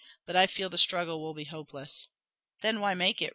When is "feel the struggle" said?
0.47-1.21